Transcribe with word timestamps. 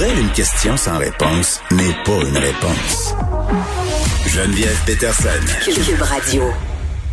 Pour 0.00 0.08
elle, 0.08 0.18
une 0.18 0.30
question 0.30 0.78
sans 0.78 0.96
réponse 0.96 1.60
n'est 1.72 1.92
pas 2.06 2.26
une 2.26 2.38
réponse. 2.38 3.14
Geneviève 4.28 4.78
Peterson. 4.86 5.28
Cube 5.62 6.00
Radio. 6.00 6.42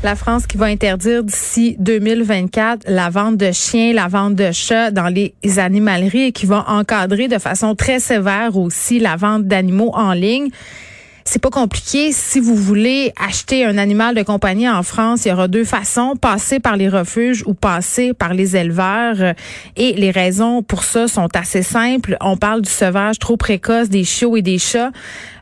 La 0.04 0.16
France 0.16 0.48
qui 0.48 0.56
va 0.56 0.68
interdire 0.68 1.22
d'ici 1.22 1.76
2024 1.80 2.86
la 2.88 3.10
vente 3.10 3.36
de 3.36 3.52
chiens, 3.52 3.92
la 3.92 4.08
vente 4.08 4.36
de 4.36 4.54
chats 4.54 4.92
dans 4.92 5.08
les 5.08 5.34
animaleries 5.58 6.28
et 6.28 6.32
qui 6.32 6.46
va 6.46 6.64
encadrer 6.70 7.28
de 7.28 7.40
façon 7.40 7.76
très 7.76 8.00
sévère 8.00 8.56
aussi 8.56 9.00
la 9.00 9.18
vente 9.18 9.44
d'animaux 9.44 9.92
en 9.94 10.14
ligne. 10.14 10.48
C'est 11.30 11.42
pas 11.42 11.50
compliqué. 11.50 12.14
Si 12.14 12.40
vous 12.40 12.56
voulez 12.56 13.12
acheter 13.22 13.66
un 13.66 13.78
animal 13.78 14.16
de 14.16 14.24
compagnie 14.24 14.70
en 14.70 14.82
France, 14.82 15.26
il 15.26 15.28
y 15.28 15.32
aura 15.34 15.50
deux 15.50 15.66
façons, 15.66 16.16
passer 16.16 16.62
par 16.62 16.78
les 16.78 16.88
refuges 16.88 17.44
ou 17.46 17.54
passer 17.54 18.14
par 18.14 18.34
les 18.34 18.56
éleveurs. 18.56 19.34
Et 19.76 19.92
les 19.92 20.10
raisons 20.12 20.64
pour 20.64 20.86
ça 20.86 21.10
sont 21.10 21.28
assez 21.36 21.64
simples. 21.64 22.16
On 22.22 22.38
parle 22.38 22.62
du 22.62 22.70
sauvage 22.70 23.20
trop 23.20 23.36
précoce 23.36 23.90
des 23.90 24.06
chiots 24.06 24.38
et 24.38 24.42
des 24.42 24.58
chats. 24.58 24.92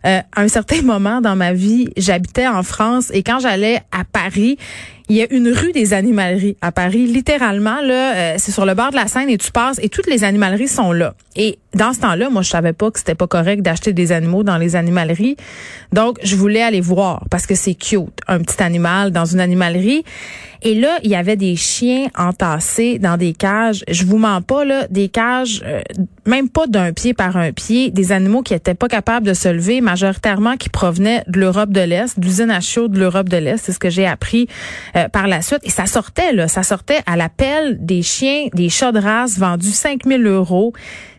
Euh, 0.08 0.22
à 0.36 0.42
un 0.42 0.48
certain 0.48 0.82
moment 0.84 1.22
dans 1.22 1.36
ma 1.36 1.54
vie, 1.54 1.90
j'habitais 1.98 2.48
en 2.48 2.64
France 2.64 3.12
et 3.14 3.22
quand 3.22 3.38
j'allais 3.38 3.80
à 3.92 4.06
Paris, 4.12 4.58
il 5.08 5.16
y 5.16 5.22
a 5.22 5.32
une 5.32 5.50
rue 5.50 5.72
des 5.72 5.94
animaleries 5.94 6.58
à 6.62 6.72
Paris. 6.72 7.06
Littéralement, 7.06 7.80
là, 7.82 8.16
euh, 8.16 8.36
c'est 8.40 8.52
sur 8.52 8.66
le 8.66 8.74
bord 8.74 8.90
de 8.90 8.96
la 8.96 9.08
Seine 9.08 9.30
et 9.30 9.38
tu 9.38 9.52
passes 9.52 9.80
et 9.84 9.90
toutes 9.90 10.08
les 10.08 10.24
animaleries 10.24 10.68
sont 10.68 10.92
là. 10.92 11.14
Et 11.36 11.60
dans 11.74 11.94
ce 11.94 12.00
temps-là, 12.00 12.30
moi, 12.30 12.42
je 12.42 12.50
savais 12.50 12.74
pas 12.74 12.90
que 12.92 13.00
c'était 13.00 13.16
pas 13.16 13.28
correct 13.28 13.62
d'acheter 13.62 13.92
des 13.92 14.12
animaux 14.12 14.44
dans 14.44 14.58
les 14.58 14.76
animaleries. 14.76 15.36
Donc, 15.92 16.18
je 16.24 16.36
voulais 16.36 16.62
aller 16.62 16.82
voir 16.82 17.26
parce 17.30 17.46
que 17.46 17.56
c'est 17.56 17.76
cute, 17.76 18.20
un 18.28 18.40
petit 18.40 18.62
animal 18.64 19.12
dans 19.12 19.26
une 19.26 19.40
animalerie. 19.42 20.04
Et 20.62 20.74
là, 20.74 20.98
il 21.04 21.12
y 21.12 21.16
avait 21.16 21.36
des 21.36 21.56
chiens 21.56 22.08
entassés 22.18 22.98
dans 22.98 23.18
des 23.18 23.34
cages. 23.34 23.84
Je 23.88 24.04
vous 24.06 24.18
mens 24.18 24.42
pas, 24.42 24.66
là, 24.66 24.88
des 24.90 25.10
cages, 25.10 25.62
euh, 25.64 25.82
même 26.26 26.50
pas 26.50 26.66
d'un 26.66 26.92
pied 26.92 27.14
par 27.14 27.38
un 27.38 27.52
pied, 27.52 27.92
des 27.92 28.12
animaux 28.12 28.42
qui 28.42 28.54
étaient 28.54 28.74
pas 28.74 28.88
capables 28.88 29.28
de 29.28 29.34
se 29.34 29.48
lever, 29.50 29.82
majoritairement 29.82 30.58
qui 30.58 30.70
provenaient 30.70 31.24
de 31.28 31.40
l'Europe 31.40 31.72
de 31.72 31.82
l'Est, 31.82 32.20
d'usines 32.20 32.50
à 32.50 32.62
chaud 32.62 32.88
de 32.88 32.98
l'Europe 32.98 33.30
de 33.30 33.38
l'Est. 33.38 33.58
C'est 33.64 33.74
ce 33.74 33.80
que 33.80 33.92
j'ai 33.92 34.08
appris 34.08 34.48
euh, 34.96 35.08
par 35.10 35.28
la 35.28 35.42
suite. 35.42 35.60
Et 35.64 35.70
ça 35.70 35.86
sortait, 35.86 36.34
là, 36.34 36.48
ça 36.48 36.64
sortait 36.64 37.02
à 37.06 37.16
l'appel 37.16 37.78
des 37.86 38.02
chiens, 38.02 38.48
des 38.54 38.70
chats 38.70 38.92
de 38.92 39.00
race 39.00 39.38
vendus 39.38 39.72
5000 39.72 40.26
euros. 40.26 40.74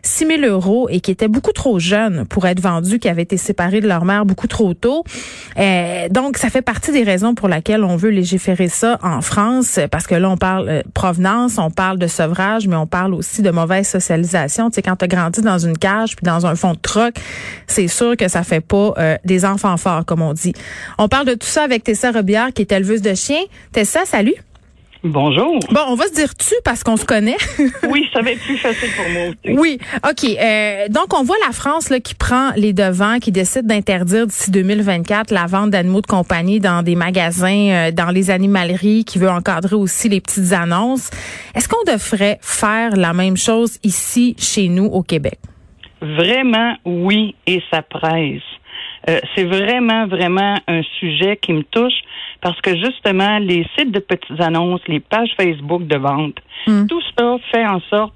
6 0.07 0.27
000 0.39 0.41
euros 0.43 0.87
et 0.89 0.99
qui 0.99 1.11
étaient 1.11 1.27
beaucoup 1.27 1.51
trop 1.51 1.79
jeunes 1.79 2.25
pour 2.25 2.47
être 2.47 2.59
vendus, 2.59 2.99
qui 2.99 3.09
avaient 3.09 3.23
été 3.23 3.37
séparés 3.37 3.81
de 3.81 3.87
leur 3.87 4.05
mère 4.05 4.25
beaucoup 4.25 4.47
trop 4.47 4.73
tôt. 4.73 5.03
Euh, 5.57 6.07
donc, 6.09 6.37
ça 6.37 6.49
fait 6.49 6.61
partie 6.61 6.91
des 6.91 7.03
raisons 7.03 7.35
pour 7.35 7.47
lesquelles 7.47 7.83
on 7.83 7.97
veut 7.97 8.09
légiférer 8.09 8.69
ça 8.69 8.97
en 9.03 9.21
France, 9.21 9.79
parce 9.91 10.07
que 10.07 10.15
là, 10.15 10.29
on 10.29 10.37
parle 10.37 10.69
euh, 10.69 10.81
provenance, 10.93 11.57
on 11.57 11.69
parle 11.69 11.99
de 11.99 12.07
sevrage, 12.07 12.67
mais 12.67 12.75
on 12.75 12.87
parle 12.87 13.13
aussi 13.13 13.41
de 13.41 13.51
mauvaise 13.51 13.87
socialisation. 13.87 14.69
Tu 14.69 14.75
sais, 14.75 14.81
quand 14.81 14.95
tu 14.95 15.05
as 15.05 15.07
grandi 15.07 15.41
dans 15.41 15.59
une 15.59 15.77
cage 15.77 16.15
puis 16.15 16.25
dans 16.25 16.45
un 16.45 16.55
fond 16.55 16.73
de 16.73 16.79
troc, 16.79 17.15
c'est 17.67 17.87
sûr 17.87 18.15
que 18.15 18.27
ça 18.27 18.43
fait 18.43 18.61
pas 18.61 18.93
euh, 18.97 19.17
des 19.25 19.45
enfants 19.45 19.77
forts, 19.77 20.05
comme 20.05 20.21
on 20.21 20.33
dit. 20.33 20.53
On 20.97 21.07
parle 21.07 21.27
de 21.27 21.33
tout 21.33 21.47
ça 21.47 21.63
avec 21.63 21.83
Tessa 21.83 22.11
Robillard, 22.11 22.53
qui 22.53 22.61
est 22.61 22.71
éleveuse 22.71 23.01
de 23.01 23.13
chiens. 23.13 23.43
Tessa, 23.73 24.05
salut. 24.05 24.35
Bonjour. 25.03 25.59
Bon, 25.71 25.81
on 25.89 25.95
va 25.95 26.05
se 26.05 26.13
dire 26.13 26.33
tu 26.35 26.55
parce 26.63 26.83
qu'on 26.83 26.97
se 26.97 27.05
connaît. 27.05 27.37
oui, 27.89 28.09
ça 28.13 28.21
va 28.21 28.31
être 28.31 28.41
plus 28.41 28.57
facile 28.57 28.89
pour 28.95 29.09
moi 29.09 29.23
aussi. 29.29 29.57
Oui, 29.57 29.77
OK. 30.03 30.23
Euh, 30.25 30.87
donc, 30.89 31.13
on 31.17 31.23
voit 31.23 31.35
la 31.45 31.53
France 31.53 31.89
là, 31.89 31.99
qui 31.99 32.15
prend 32.15 32.51
les 32.55 32.73
devants, 32.73 33.19
qui 33.19 33.31
décide 33.31 33.67
d'interdire 33.67 34.27
d'ici 34.27 34.51
2024 34.51 35.31
la 35.31 35.45
vente 35.45 35.69
d'animaux 35.69 36.01
de 36.01 36.07
compagnie 36.07 36.59
dans 36.59 36.83
des 36.83 36.95
magasins, 36.95 37.69
euh, 37.69 37.91
dans 37.91 38.09
les 38.09 38.31
animaleries, 38.31 39.05
qui 39.05 39.19
veut 39.19 39.29
encadrer 39.29 39.75
aussi 39.75 40.09
les 40.09 40.21
petites 40.21 40.53
annonces. 40.53 41.09
Est-ce 41.55 41.69
qu'on 41.69 41.83
devrait 41.85 42.39
faire 42.41 42.95
la 42.95 43.13
même 43.13 43.37
chose 43.37 43.77
ici, 43.83 44.35
chez 44.39 44.67
nous, 44.67 44.85
au 44.85 45.03
Québec? 45.03 45.39
Vraiment, 46.01 46.75
oui, 46.85 47.35
et 47.45 47.61
ça 47.71 47.81
presse. 47.81 48.41
Euh, 49.09 49.19
c'est 49.35 49.45
vraiment, 49.45 50.07
vraiment 50.07 50.55
un 50.67 50.81
sujet 50.99 51.37
qui 51.37 51.53
me 51.53 51.63
touche 51.63 52.01
parce 52.41 52.59
que 52.61 52.75
justement, 52.75 53.39
les 53.39 53.65
sites 53.77 53.91
de 53.91 53.99
petites 53.99 54.39
annonces, 54.39 54.81
les 54.87 54.99
pages 54.99 55.31
Facebook 55.37 55.87
de 55.87 55.97
vente, 55.97 56.37
Hmm. 56.67 56.85
tout 56.87 57.01
ça 57.17 57.37
fait 57.51 57.65
en 57.65 57.79
sorte 57.89 58.13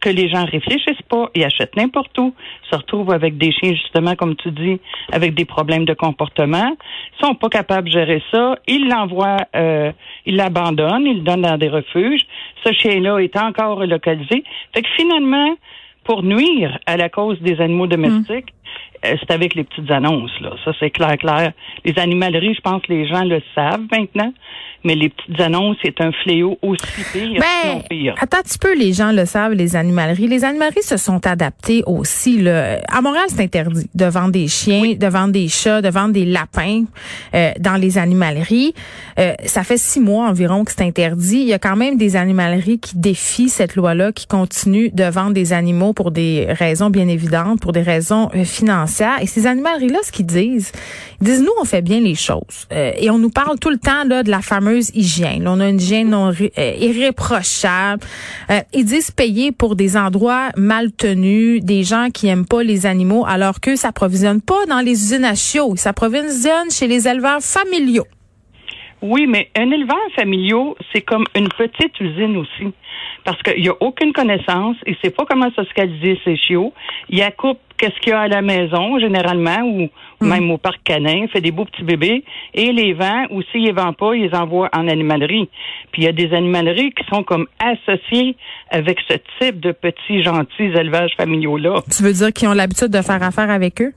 que 0.00 0.10
les 0.10 0.28
gens 0.28 0.44
réfléchissent 0.44 1.02
pas, 1.08 1.30
ils 1.34 1.44
achètent 1.44 1.76
n'importe 1.76 2.18
où, 2.18 2.34
se 2.70 2.76
retrouvent 2.76 3.12
avec 3.12 3.38
des 3.38 3.52
chiens, 3.52 3.72
justement, 3.72 4.14
comme 4.16 4.36
tu 4.36 4.50
dis, 4.50 4.78
avec 5.12 5.34
des 5.34 5.46
problèmes 5.46 5.86
de 5.86 5.94
comportement, 5.94 6.76
sont 7.22 7.34
pas 7.34 7.48
capables 7.48 7.88
de 7.88 7.92
gérer 7.92 8.22
ça, 8.30 8.56
ils 8.66 8.86
l'envoient, 8.88 9.46
euh, 9.56 9.92
ils 10.26 10.36
l'abandonnent, 10.36 11.06
ils 11.06 11.18
le 11.18 11.22
donnent 11.22 11.42
dans 11.42 11.56
des 11.56 11.70
refuges. 11.70 12.26
Ce 12.64 12.72
chien-là 12.72 13.18
est 13.18 13.36
encore 13.36 13.78
relocalisé. 13.78 14.44
Fait 14.74 14.82
que 14.82 14.88
finalement, 14.96 15.54
pour 16.02 16.22
nuire 16.22 16.78
à 16.84 16.98
la 16.98 17.08
cause 17.08 17.40
des 17.40 17.58
animaux 17.60 17.86
domestiques, 17.86 18.48
euh, 18.50 18.63
c'est 19.02 19.30
avec 19.30 19.54
les 19.54 19.64
petites 19.64 19.90
annonces, 19.90 20.30
là. 20.40 20.50
Ça, 20.64 20.72
c'est 20.80 20.90
clair, 20.90 21.16
clair. 21.18 21.52
Les 21.84 21.98
animaleries, 21.98 22.54
je 22.54 22.60
pense 22.60 22.82
que 22.82 22.92
les 22.92 23.06
gens 23.06 23.22
le 23.24 23.42
savent 23.54 23.82
maintenant, 23.92 24.32
mais 24.82 24.94
les 24.94 25.10
petites 25.10 25.40
annonces, 25.40 25.76
c'est 25.82 26.00
un 26.00 26.10
fléau 26.12 26.58
aussi 26.62 26.84
pire, 27.12 27.40
Ben, 27.40 27.82
pire. 27.88 28.14
attends 28.20 28.38
un 28.38 28.42
petit 28.42 28.58
peu, 28.58 28.74
les 28.74 28.92
gens 28.94 29.12
le 29.12 29.24
savent, 29.26 29.52
les 29.52 29.76
animaleries. 29.76 30.26
Les 30.26 30.44
animaleries 30.44 30.82
se 30.82 30.96
sont 30.96 31.26
adaptées 31.26 31.82
aussi. 31.86 32.40
Là. 32.40 32.78
À 32.88 33.00
Montréal, 33.02 33.24
c'est 33.28 33.42
interdit 33.42 33.88
de 33.94 34.04
vendre 34.06 34.32
des 34.32 34.48
chiens, 34.48 34.94
de 34.94 35.06
vendre 35.06 35.32
des 35.32 35.48
chats, 35.48 35.82
de 35.82 35.88
vendre 35.88 36.12
des 36.12 36.24
lapins 36.24 36.84
euh, 37.34 37.50
dans 37.60 37.76
les 37.76 37.98
animaleries. 37.98 38.74
Euh, 39.18 39.32
ça 39.44 39.64
fait 39.64 39.78
six 39.78 40.00
mois 40.00 40.28
environ 40.28 40.64
que 40.64 40.72
c'est 40.72 40.82
interdit. 40.82 41.40
Il 41.42 41.48
y 41.48 41.52
a 41.54 41.58
quand 41.58 41.76
même 41.76 41.96
des 41.96 42.16
animaleries 42.16 42.78
qui 42.80 42.96
défient 42.96 43.48
cette 43.50 43.76
loi-là, 43.76 44.12
qui 44.12 44.26
continuent 44.26 44.90
de 44.92 45.04
vendre 45.04 45.32
des 45.32 45.52
animaux 45.52 45.92
pour 45.92 46.10
des 46.10 46.46
raisons 46.50 46.90
bien 46.90 47.08
évidentes, 47.08 47.60
pour 47.60 47.72
des 47.72 47.82
raisons 47.82 48.30
euh, 48.34 48.44
Et 49.20 49.26
ces 49.26 49.46
animaleries-là, 49.46 49.98
ce 50.04 50.12
qu'ils 50.12 50.26
disent, 50.26 50.72
ils 51.20 51.24
disent, 51.24 51.42
nous, 51.42 51.52
on 51.60 51.64
fait 51.64 51.82
bien 51.82 52.00
les 52.00 52.14
choses. 52.14 52.66
Euh, 52.72 52.92
et 52.96 53.10
on 53.10 53.18
nous 53.18 53.30
parle 53.30 53.58
tout 53.58 53.70
le 53.70 53.78
temps 53.78 54.04
là, 54.04 54.22
de 54.22 54.30
la 54.30 54.42
fameuse 54.42 54.90
hygiène. 54.94 55.48
On 55.48 55.60
a 55.60 55.68
une 55.68 55.80
hygiène 55.80 56.10
non 56.10 56.30
euh, 56.30 56.72
irréprochable. 56.78 58.02
Euh, 58.50 58.60
ils 58.72 58.84
disent 58.84 59.10
payer 59.10 59.52
pour 59.52 59.76
des 59.76 59.96
endroits 59.96 60.50
mal 60.56 60.92
tenus, 60.92 61.62
des 61.62 61.82
gens 61.82 62.08
qui 62.12 62.28
aiment 62.28 62.46
pas 62.46 62.62
les 62.62 62.86
animaux, 62.86 63.24
alors 63.26 63.60
qu'eux 63.60 63.76
s'approvisionnent 63.76 64.42
pas 64.42 64.66
dans 64.68 64.80
les 64.80 64.92
usines 64.92 65.24
à 65.24 65.34
chiots. 65.34 65.74
Ils 65.74 65.80
s'approvisionnent 65.80 66.70
chez 66.70 66.86
les 66.86 67.08
éleveurs 67.08 67.40
familiaux. 67.40 68.06
Oui, 69.06 69.26
mais 69.28 69.50
un 69.54 69.70
éleveur 69.70 69.98
familial, 70.16 70.72
c'est 70.90 71.02
comme 71.02 71.24
une 71.36 71.48
petite 71.48 72.00
usine 72.00 72.38
aussi. 72.38 72.72
Parce 73.22 73.40
qu'il 73.42 73.60
n'y 73.60 73.68
a 73.68 73.74
aucune 73.80 74.14
connaissance, 74.14 74.76
il 74.86 74.92
ne 74.92 74.96
sait 75.04 75.10
pas 75.10 75.26
comment 75.28 75.50
socialiser 75.50 76.18
ses 76.24 76.36
chiots. 76.36 76.72
Il 77.10 77.20
accoupe 77.22 77.58
qu'est-ce 77.76 78.00
qu'il 78.00 78.12
y 78.12 78.12
a 78.14 78.20
à 78.20 78.28
la 78.28 78.40
maison, 78.40 78.98
généralement, 78.98 79.60
ou 79.62 79.90
ou 80.20 80.26
même 80.26 80.50
au 80.50 80.58
parc 80.58 80.82
canin, 80.84 81.24
il 81.24 81.28
fait 81.28 81.40
des 81.40 81.50
beaux 81.50 81.64
petits 81.64 81.82
bébés, 81.82 82.24
et 82.54 82.72
les 82.72 82.92
vend, 82.92 83.26
ou 83.30 83.42
s'il 83.42 83.64
les 83.64 83.72
vend 83.72 83.92
pas, 83.92 84.14
il 84.14 84.22
les 84.22 84.34
envoie 84.34 84.68
en 84.74 84.88
animalerie. 84.88 85.48
Puis 85.92 86.02
il 86.02 86.04
y 86.04 86.08
a 86.08 86.12
des 86.12 86.32
animaleries 86.34 86.92
qui 86.92 87.04
sont 87.12 87.22
comme 87.22 87.46
associées 87.58 88.36
avec 88.70 88.98
ce 89.08 89.16
type 89.40 89.60
de 89.60 89.72
petits, 89.72 90.22
gentils 90.22 90.72
élevages 90.78 91.12
familiaux-là. 91.16 91.82
Tu 91.94 92.02
veux 92.02 92.12
dire 92.12 92.32
qu'ils 92.32 92.48
ont 92.48 92.54
l'habitude 92.54 92.88
de 92.88 93.02
faire 93.02 93.22
affaire 93.22 93.50
avec 93.50 93.80
eux? 93.80 93.92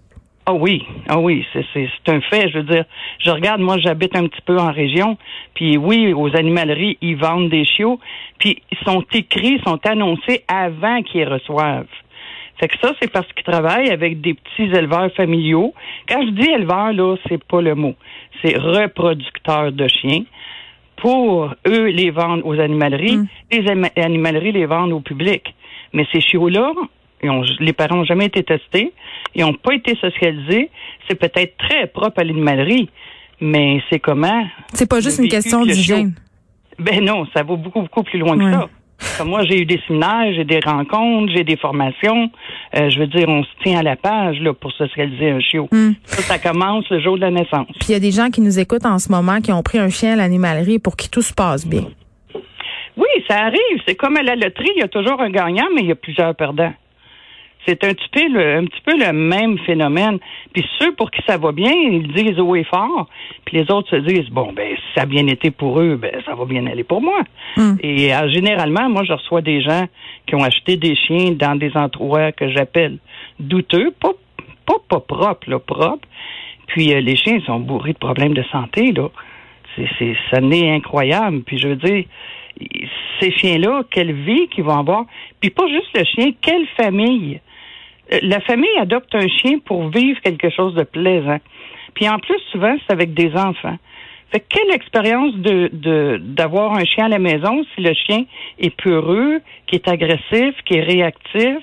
Ah 0.49 0.53
oui, 0.53 0.85
ah 1.09 1.19
oui, 1.19 1.45
c'est 1.51 1.65
c'est 1.73 1.89
c'est 2.05 2.13
un 2.13 2.21
fait. 2.21 2.47
Je 2.49 2.59
veux 2.59 2.63
dire, 2.63 2.85
je 3.19 3.31
regarde, 3.31 3.59
moi, 3.59 3.77
j'habite 3.79 4.15
un 4.15 4.27
petit 4.27 4.41
peu 4.45 4.57
en 4.57 4.71
région, 4.71 5.17
puis 5.55 5.77
oui, 5.77 6.13
aux 6.13 6.33
animaleries, 6.38 6.97
ils 7.01 7.17
vendent 7.17 7.49
des 7.49 7.65
chiots, 7.65 7.99
puis 8.39 8.61
ils 8.71 8.77
sont 8.85 9.03
écrits, 9.11 9.59
sont 9.67 9.85
annoncés 9.85 10.45
avant 10.47 11.01
qu'ils 11.03 11.19
les 11.21 11.25
reçoivent. 11.27 11.85
Fait 12.61 12.69
que 12.69 12.77
ça, 12.81 12.94
c'est 13.01 13.11
parce 13.11 13.27
qu'ils 13.33 13.44
travaillent 13.44 13.89
avec 13.89 14.21
des 14.21 14.35
petits 14.35 14.71
éleveurs 14.73 15.11
familiaux. 15.15 15.73
Quand 16.07 16.21
je 16.25 16.31
dis 16.31 16.49
éleveur, 16.49 16.94
là, 16.94 17.17
c'est 17.27 17.44
pas 17.44 17.61
le 17.61 17.75
mot. 17.75 17.95
C'est 18.41 18.57
reproducteurs 18.57 19.73
de 19.73 19.88
chiens. 19.89 20.23
Pour 20.95 21.53
eux, 21.67 21.85
les 21.88 22.09
vendre 22.09 22.45
aux 22.45 22.57
animaleries. 22.59 23.19
Les 23.51 23.69
ama- 23.69 23.91
animaleries 23.97 24.53
les 24.53 24.65
vendent 24.65 24.94
au 24.94 25.01
public. 25.01 25.53
Mais 25.94 26.07
ces 26.11 26.21
chiots-là, 26.21 26.71
ils 27.24 27.30
ont- 27.30 27.44
les 27.60 27.74
parents 27.74 27.98
n'ont 27.98 28.06
jamais 28.06 28.25
été 28.25 28.44
testés. 28.44 28.94
Ils 29.36 29.42
n'ont 29.46 29.54
pas 29.54 29.74
été 29.74 29.96
socialisés. 29.96 30.69
C'est 31.08 31.16
peut-être 31.16 31.58
très 31.58 31.88
propre 31.88 32.19
à 32.19 32.24
l'animalerie. 32.24 32.90
Mais 33.40 33.81
c'est 33.90 34.00
comment? 34.00 34.46
C'est 34.74 34.90
pas 34.90 35.00
juste 35.00 35.19
une 35.19 35.28
question 35.30 35.64
d'hygiène. 35.64 36.14
Ben 36.80 37.04
non, 37.04 37.25
ça 37.34 37.44
va 37.44 37.56
beaucoup, 37.56 37.81
beaucoup 37.81 38.04
plus 38.04 38.19
loin 38.19 38.38
Ouais. 38.38 38.46
que 38.46 38.52
ça. 38.52 38.69
Comme 39.19 39.30
moi, 39.30 39.44
j'ai 39.44 39.62
eu 39.62 39.66
des 39.66 39.80
séminaires, 39.88 40.34
j'ai 40.36 40.44
des 40.44 40.60
rencontres, 40.60 41.31
j'ai 41.36 41.44
des 41.44 41.56
formations. 41.56 42.31
Euh, 42.75 42.90
je 42.90 42.98
veux 42.98 43.06
dire, 43.06 43.30
on 43.30 43.44
se 43.44 43.50
tient 43.64 43.80
à 43.80 43.84
la 43.84 43.96
page 43.96 44.40
là, 44.40 44.54
pour 44.54 44.72
socialiser 44.72 45.30
un 45.30 45.40
chiot. 45.40 45.68
Hmm. 45.72 45.92
Ça, 46.04 46.24
ça 46.24 46.40
commence 46.40 46.90
le 46.90 47.00
jour 47.00 47.16
de 47.16 47.22
la 47.22 47.30
naissance. 47.30 47.68
Puis 47.80 47.90
il 47.90 47.92
y 47.92 47.96
a 47.96 48.00
des 48.00 48.10
gens 48.12 48.30
qui 48.31 48.42
nous 48.42 48.58
écoutent 48.58 48.88
en 48.88 48.98
ce 48.98 49.12
moment 49.12 49.40
qui 49.40 49.52
ont 49.52 49.62
pris 49.62 49.78
un 49.78 49.90
chien 49.90 50.14
à 50.14 50.16
l'animalerie 50.16 50.80
pour 50.80 50.96
qui 50.96 51.12
tout 51.12 51.22
se 51.22 51.31
passe 51.34 51.68
bien. 51.68 51.84
Oui, 52.96 53.06
ça 53.28 53.38
arrive. 53.46 53.81
C'est 53.88 53.94
comme 53.96 54.18
à 54.18 54.24
la 54.24 54.36
loterie, 54.36 54.72
il 54.75 54.80
y 54.80 54.84
a 54.84 54.88
toujours 54.88 55.22
un 55.22 55.30
gagnant, 55.30 55.68
mais 55.75 55.81
il 55.81 55.88
y 55.90 55.92
a 55.92 55.96
plusieurs 55.96 56.34
perdants. 56.36 56.74
C'est 57.68 57.84
un 57.84 57.94
petit 57.94 58.10
peu 58.12 58.28
le, 58.30 58.58
un 58.58 58.66
petit 58.66 58.81
peu 58.86 58.98
le 58.98 59.12
même 59.12 59.60
phénomène. 59.60 60.19
Puis 60.54 60.66
ceux 60.80 60.94
pour 60.94 61.12
qui 61.12 61.22
ça 61.28 61.38
va 61.38 61.52
bien, 61.52 61.72
ils 61.72 62.08
disent 62.14 62.40
haut 62.40 62.56
et 62.56 62.64
fort. 62.64 63.10
Puis 63.46 63.58
les 63.58 63.69
autres 63.72 63.90
se 63.90 63.98
disent 63.98 64.30
bon 64.30 64.54
ben 64.54 64.75
si 64.75 64.84
ça 64.96 65.02
a 65.02 65.06
bien 65.06 65.28
été 65.28 65.52
pour 65.52 65.80
eux, 65.81 65.98
ben 65.98 66.14
ça 66.25 66.34
va 66.34 66.46
bien 66.46 66.66
aller 66.66 66.86
pour 66.86 67.02
moi. 67.02 67.19
Hmm. 67.58 67.75
Et 67.81 68.16
euh, 68.16 68.30
généralement, 68.30 68.90
moi 68.90 69.04
je 69.04 69.12
reçois 69.12 69.42
des 69.42 69.62
gens 69.62 69.86
qui 70.25 70.36
ont 70.36 70.44
acheté 70.44 70.78
des 70.78 70.96
chiens 70.96 71.31
dans 71.31 71.56
des 71.56 71.75
endroits 71.75 72.31
que 72.31 72.50
j'appelle 72.50 73.00
douteux, 73.40 73.92
pas 74.00 74.14
pas 74.66 74.78
pas 74.88 75.02
propres, 75.02 75.50
là, 75.50 75.60
propres. 75.60 76.08
Puis 76.68 76.94
euh, 76.94 77.02
les 77.02 77.18
chiens 77.18 77.42
sont 77.46 77.60
bourrés 77.60 77.94
de 77.94 77.98
problèmes 77.98 78.34
de 78.34 78.44
santé 78.52 78.94
là. 78.94 79.10
C'est 79.75 79.90
c'est 80.00 80.16
ça 80.31 80.40
n'est 80.40 80.72
incroyable. 80.72 81.42
Puis 81.42 81.58
je 81.58 81.68
veux 81.68 81.75
dire 81.75 82.06
ces 83.19 83.31
chiens-là, 83.31 83.84
quelle 83.90 84.14
vie 84.14 84.48
qu'ils 84.48 84.64
vont 84.64 84.78
avoir. 84.78 85.06
Puis 85.40 85.50
pas 85.50 85.68
juste 85.68 85.96
le 85.96 86.04
chien, 86.06 86.31
quelle 86.42 86.66
famille. 86.80 87.40
Euh, 88.13 88.19
La 88.24 88.39
famille 88.42 88.77
adopte 88.80 89.13
un 89.15 89.27
chien 89.27 89.59
pour 89.65 89.89
vivre 89.89 90.19
quelque 90.21 90.50
chose 90.50 90.74
de 90.75 90.83
plaisant. 90.83 91.39
Puis 91.94 92.07
en 92.09 92.19
plus, 92.19 92.39
souvent, 92.51 92.75
c'est 92.86 92.94
avec 92.94 93.13
des 93.13 93.33
enfants. 93.36 93.77
Fait 94.31 94.42
que 94.42 94.45
quelle 94.50 94.75
expérience 94.75 95.33
de- 95.36 96.18
d'avoir 96.21 96.74
un 96.74 96.83
chien 96.83 97.06
à 97.06 97.09
la 97.09 97.19
maison 97.19 97.63
si 97.74 97.81
le 97.81 97.94
chien 97.94 98.25
est 98.59 98.75
peureux, 98.75 99.39
qui 99.68 99.75
est 99.75 99.88
agressif, 99.88 100.54
qui 100.65 100.75
est 100.77 100.83
réactif, 100.83 101.57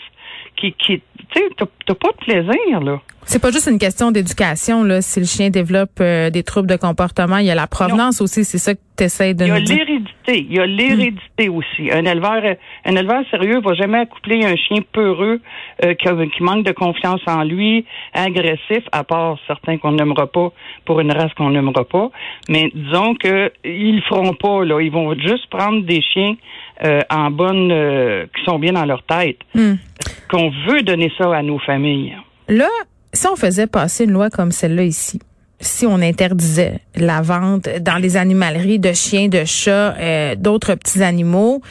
qui 0.56 0.72
qui 0.72 1.02
tu 1.32 1.40
sais 1.40 1.48
t'as 1.86 1.94
pas 1.94 2.08
de 2.12 2.24
plaisir 2.24 2.80
là. 2.80 3.00
C'est 3.26 3.40
pas 3.40 3.50
juste 3.50 3.68
une 3.70 3.78
question 3.78 4.10
d'éducation 4.10 4.84
là. 4.84 5.00
Si 5.00 5.18
le 5.18 5.24
chien 5.24 5.48
développe 5.48 5.98
euh, 6.00 6.28
des 6.28 6.42
troubles 6.42 6.68
de 6.68 6.76
comportement, 6.76 7.38
il 7.38 7.46
y 7.46 7.50
a 7.50 7.54
la 7.54 7.66
provenance 7.66 8.20
aussi. 8.20 8.44
C'est 8.44 8.58
ça 8.58 8.74
que 8.74 8.80
tu 8.98 9.04
essaies 9.04 9.32
de 9.32 9.44
Il 9.46 9.48
y 9.48 9.50
a 9.50 9.58
nous 9.60 9.64
dire. 9.64 9.76
l'hérédité. 9.78 10.46
Il 10.50 10.54
y 10.54 10.58
a 10.60 10.66
l'hérédité 10.66 11.48
aussi. 11.48 11.90
Un 11.90 12.04
éleveur, 12.04 12.42
un 12.84 12.96
éleveur 12.96 13.22
sérieux 13.30 13.60
va 13.64 13.72
jamais 13.74 14.00
accoupler 14.00 14.44
un 14.44 14.56
chien 14.56 14.82
peureux 14.92 15.40
euh, 15.84 15.94
qui, 15.94 16.06
a- 16.06 16.26
qui 16.26 16.42
manque 16.42 16.66
de 16.66 16.72
confiance 16.72 17.22
en 17.26 17.44
lui, 17.44 17.86
agressif, 18.12 18.84
à 18.92 19.04
part 19.04 19.38
certains 19.46 19.78
qu'on 19.78 19.92
n'aimera 19.92 20.26
pas 20.26 20.52
pour 20.84 21.00
une 21.00 21.10
race 21.12 21.32
qu'on 21.34 21.48
n'aimera 21.50 21.84
pas. 21.84 22.10
Mais 22.50 22.70
disons 22.74 23.14
que 23.14 23.50
ils 23.64 23.96
le 23.96 24.02
feront 24.02 24.34
pas. 24.34 24.64
Là, 24.66 24.80
ils 24.82 24.92
vont 24.92 25.14
juste 25.18 25.48
prendre 25.48 25.82
des 25.82 26.02
chiens 26.02 26.34
euh, 26.84 27.00
en 27.10 27.30
bonne, 27.30 27.72
qui 28.36 28.44
sont 28.44 28.58
bien 28.58 28.72
dans 28.74 28.84
leur 28.84 29.02
tête. 29.04 29.38
Hmm. 29.54 29.74
Qu'on 30.30 30.50
veut 30.66 30.82
donner 30.82 31.12
ça 31.18 31.34
à 31.34 31.42
nos 31.42 31.58
familles. 31.58 32.16
Là, 32.48 32.68
si 33.12 33.26
on 33.26 33.36
faisait 33.36 33.66
passer 33.66 34.04
une 34.04 34.12
loi 34.12 34.30
comme 34.30 34.52
celle-là 34.52 34.84
ici, 34.84 35.20
si 35.60 35.86
on 35.86 36.00
interdisait 36.00 36.80
la 36.96 37.22
vente 37.22 37.68
dans 37.80 37.96
les 37.96 38.16
animaleries 38.16 38.78
de 38.78 38.92
chiens, 38.92 39.28
de 39.28 39.44
chats, 39.44 39.94
euh, 39.98 40.34
d'autres 40.34 40.74
petits 40.74 41.02
animaux, 41.02 41.62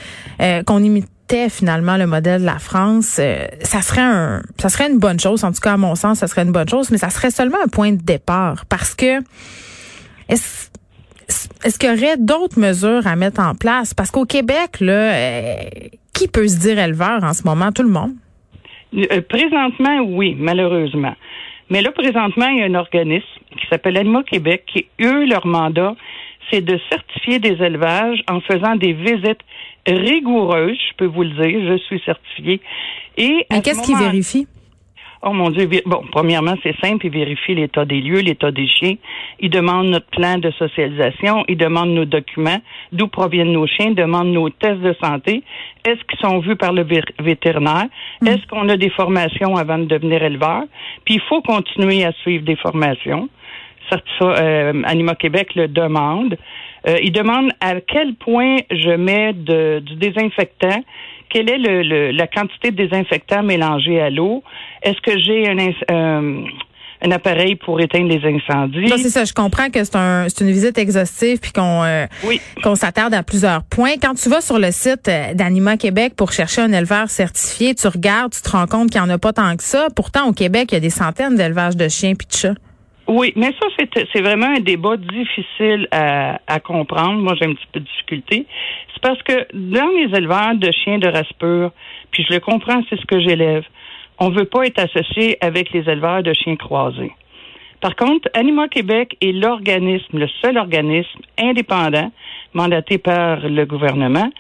euh, 0.42 0.64
qu'on 0.64 0.84
imitait 0.84 1.50
finalement 1.50 1.98
le 1.98 2.08
modèle 2.08 2.42
de 2.42 2.46
la 2.46 2.60
France, 2.60 3.18
euh, 3.20 3.46
ça 3.62 3.82
serait 3.82 4.02
un, 4.02 4.42
ça 4.58 4.70
serait 4.70 4.90
une 4.90 5.00
bonne 5.00 5.20
chose. 5.20 5.44
En 5.44 5.52
tout 5.52 5.60
cas, 5.62 5.74
à 5.74 5.78
mon 5.78 5.96
sens, 5.96 6.20
ça 6.20 6.28
serait 6.28 6.44
une 6.44 6.52
bonne 6.52 6.70
chose, 6.70 6.90
mais 6.92 6.98
ça 6.98 7.10
serait 7.10 7.32
seulement 7.32 7.58
un 7.64 7.68
point 7.68 7.92
de 7.92 8.02
départ 8.02 8.66
parce 8.68 8.96
que 8.96 9.20
est-ce 10.30 10.70
est-ce 11.64 11.80
qu'il 11.80 11.90
y 11.90 11.94
aurait 11.94 12.18
d'autres 12.18 12.60
mesures 12.60 13.08
à 13.08 13.16
mettre 13.16 13.42
en 13.42 13.56
place? 13.56 13.94
Parce 13.94 14.12
qu'au 14.12 14.26
Québec, 14.26 14.80
là, 14.80 15.14
euh, 15.14 15.56
qui 16.14 16.28
peut 16.28 16.48
se 16.48 16.58
dire 16.58 16.78
éleveur 16.78 17.24
en 17.24 17.34
ce 17.34 17.44
moment? 17.44 17.72
Tout 17.72 17.84
le 17.84 17.90
monde. 17.90 18.14
Euh, 18.96 19.22
présentement, 19.28 20.02
oui, 20.06 20.36
malheureusement. 20.38 21.16
Mais 21.70 21.82
là, 21.82 21.92
présentement, 21.92 22.48
il 22.48 22.60
y 22.60 22.62
a 22.62 22.66
un 22.66 22.76
organisme 22.76 23.26
qui 23.60 23.66
s'appelle 23.70 23.98
Anima 23.98 24.24
Québec 24.24 24.64
qui, 24.68 24.86
eux, 25.02 25.26
leur 25.26 25.46
mandat, 25.48 25.96
c'est 26.52 26.62
de 26.62 26.80
certifier 26.90 27.40
des 27.40 27.64
élevages 27.64 28.22
en 28.30 28.42
faisant 28.42 28.76
des 28.76 28.94
visites 28.94 29.42
rigoureuses, 29.88 30.78
je 30.90 30.96
peux 30.98 31.06
vous 31.06 31.24
le 31.24 31.30
dire, 31.30 31.72
je 31.72 31.78
suis 31.84 32.02
certifiée. 32.06 32.62
Et 33.18 33.46
Mais 33.52 33.62
qu'est-ce 33.62 33.82
qu'ils 33.82 33.98
vérifient? 33.98 34.48
Oh 35.26 35.32
mon 35.32 35.50
Dieu. 35.52 35.70
Bon, 35.86 36.04
premièrement, 36.12 36.56
c'est 36.64 36.76
simple. 36.84 37.06
Ils 37.06 37.12
vérifient 37.12 37.56
l'état 37.56 37.86
des 37.86 38.02
lieux, 38.02 38.20
l'état 38.20 38.52
des 38.52 38.68
chiens. 38.68 38.96
Ils 39.40 39.50
demandent 39.50 39.88
notre 39.88 40.08
plan 40.08 40.38
de 40.38 40.52
socialisation. 40.52 41.46
Ils 41.48 41.56
demandent 41.58 41.94
nos 41.94 42.04
documents, 42.04 42.60
d'où 42.92 43.08
proviennent 43.08 43.54
nos 43.54 43.66
chiens, 43.66 43.92
demandent 43.92 44.34
nos 44.34 44.50
tests 44.50 44.82
de 44.82 44.94
santé. 45.02 45.42
Est-ce 45.86 46.04
qu'ils 46.10 46.20
sont 46.20 46.40
vus 46.40 46.58
par 46.58 46.74
le 46.74 46.84
vé- 46.84 47.04
vétérinaire? 47.20 47.86
Est-ce 48.26 48.46
qu'on 48.48 48.68
a 48.68 48.76
des 48.76 48.90
formations 48.90 49.56
avant 49.56 49.78
de 49.78 49.86
devenir 49.86 50.22
éleveur? 50.24 50.64
Puis 51.06 51.16
il 51.16 51.22
faut 51.22 51.42
continuer 51.42 52.04
à 52.04 52.12
suivre 52.24 52.44
des 52.44 52.58
formations. 52.58 53.30
Euh, 54.22 54.82
Anima 54.86 55.14
Québec 55.16 55.56
le 55.56 55.68
demande. 55.68 56.38
Euh, 56.88 56.98
il 57.02 57.12
demande 57.12 57.52
à 57.62 57.80
quel 57.80 58.16
point 58.16 58.58
je 58.72 58.90
mets 58.96 59.34
de, 59.34 59.80
du 59.80 59.96
désinfectant, 59.96 60.84
quelle 61.34 61.50
est 61.50 61.58
le, 61.58 61.82
le- 61.82 62.12
la 62.12 62.28
quantité 62.28 62.72
de 62.72 62.76
désinfectant 62.78 63.42
mélangé 63.44 64.00
à 64.00 64.10
l'eau, 64.10 64.44
est-ce 64.84 65.02
que 65.02 65.18
j'ai 65.20 65.50
un, 65.50 65.58
euh, 65.92 66.44
un 67.06 67.12
appareil 67.12 67.56
pour 67.56 67.82
éteindre 67.82 68.08
les 68.08 68.22
incendies? 68.26 68.86
Non, 68.90 68.96
c'est 68.98 69.10
ça. 69.10 69.26
Je 69.26 69.34
comprends 69.34 69.70
que 69.70 69.84
c'est 69.84 69.96
un, 69.98 70.28
une 70.40 70.52
visite 70.52 70.78
exhaustive 70.78 71.40
puis 71.40 71.52
qu'on 71.52 71.84
euh, 71.84 72.06
Oui. 72.26 72.40
qu'on 72.64 72.76
s'attarde 72.76 73.14
à 73.14 73.24
plusieurs 73.24 73.64
points. 73.64 73.96
Quand 74.02 74.14
tu 74.14 74.30
vas 74.30 74.40
sur 74.42 74.60
le 74.60 74.72
site 74.72 75.08
euh, 75.10 75.34
d'Anima 75.34 75.76
Québec 75.78 76.14
pour 76.16 76.32
chercher 76.32 76.62
un 76.62 76.72
éleveur 76.72 77.10
certifié, 77.10 77.76
tu 77.76 77.88
regardes, 77.88 78.32
tu 78.34 78.42
te 78.42 78.50
rends 78.52 78.68
compte 78.68 78.90
qu'il 78.92 79.02
n'y 79.02 79.08
en 79.08 79.10
a 79.10 79.18
pas 79.18 79.34
tant 79.34 79.56
que 79.58 79.64
ça. 79.64 79.88
Pourtant, 79.96 80.28
au 80.30 80.34
Québec, 80.34 80.70
il 80.72 80.76
y 80.76 80.78
a 80.78 80.82
des 80.82 80.90
centaines 80.90 81.36
d'élevages 81.36 81.76
de 81.76 81.90
chiens 81.90 82.14
puis 82.16 82.28
de 82.28 82.34
chats. 82.34 82.56
Oui, 83.16 83.32
mais 83.36 83.52
ça, 83.62 83.68
c'est, 84.12 84.22
vraiment 84.22 84.48
un 84.48 84.60
débat 84.60 84.98
difficile 84.98 85.88
à, 85.92 86.40
à 86.48 86.60
comprendre. 86.60 87.22
Moi, 87.22 87.36
j'ai 87.40 87.46
un 87.46 87.54
petit 87.54 87.68
peu 87.72 87.80
de 87.80 87.86
difficulté. 87.86 88.48
C'est 88.92 89.02
parce 89.04 89.22
que 89.22 89.46
dans 89.54 89.88
les 89.90 90.18
éleveurs 90.18 90.56
de 90.56 90.72
chiens 90.72 90.98
de 90.98 91.08
race 91.08 91.32
pure, 91.38 91.72
puis 92.10 92.26
je 92.28 92.34
le 92.34 92.40
comprends, 92.40 92.82
c'est 92.90 93.00
ce 93.00 93.06
que 93.06 93.20
j'élève, 93.20 93.66
on 94.18 94.30
veut 94.30 94.46
pas 94.46 94.66
être 94.66 94.80
associé 94.80 95.38
avec 95.42 95.72
les 95.74 95.88
éleveurs 95.88 96.24
de 96.24 96.34
chiens 96.34 96.56
croisés. 96.56 97.12
Par 97.82 97.96
contre, 97.96 98.30
Anima 98.34 98.68
Québec 98.68 99.16
est 99.22 99.32
l'organisme, 99.32 100.18
le 100.18 100.28
seul 100.42 100.58
organisme 100.58 101.20
indépendant 101.38 102.12
mandaté 102.56 102.98
par 102.98 103.48
le 103.48 103.66
gouvernement 103.66 104.32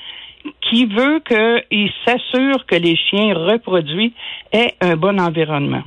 qui 0.61 0.87
veut 0.87 1.21
qu'il 1.27 1.91
s'assure 2.07 2.65
que 2.65 2.75
les 2.75 2.95
chiens 2.95 3.35
reproduits 3.35 4.13
aient 4.51 4.73
un 4.81 4.95
bon 4.95 5.19
environnement 5.19 5.83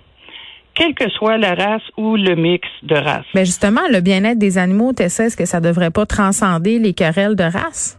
quelle 0.76 0.94
que 0.94 1.08
soit 1.10 1.38
la 1.38 1.54
race 1.54 1.82
ou 1.96 2.16
le 2.16 2.36
mix 2.36 2.68
de 2.82 2.94
races. 2.94 3.24
Mais 3.34 3.44
justement, 3.44 3.80
le 3.90 4.00
bien-être 4.00 4.38
des 4.38 4.58
animaux, 4.58 4.92
tu 4.92 5.02
est-ce 5.02 5.36
que 5.36 5.46
ça 5.46 5.60
devrait 5.60 5.90
pas 5.90 6.06
transcender 6.06 6.78
les 6.78 6.92
querelles 6.92 7.34
de 7.34 7.44
race? 7.44 7.98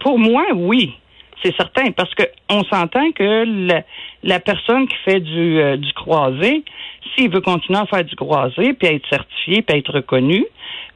Pour 0.00 0.18
moi, 0.18 0.44
oui, 0.54 0.92
c'est 1.42 1.54
certain, 1.56 1.92
parce 1.92 2.12
que 2.14 2.24
on 2.50 2.64
s'entend 2.64 3.12
que 3.12 3.44
la, 3.68 3.82
la 4.24 4.40
personne 4.40 4.86
qui 4.88 4.96
fait 5.04 5.20
du, 5.20 5.60
euh, 5.60 5.76
du 5.76 5.92
croisé, 5.92 6.64
s'il 7.14 7.30
veut 7.30 7.40
continuer 7.40 7.78
à 7.78 7.86
faire 7.86 8.04
du 8.04 8.16
croisé, 8.16 8.74
puis 8.74 8.88
être 8.88 9.08
certifié, 9.08 9.62
puis 9.62 9.78
être 9.78 9.92
reconnu, 9.92 10.44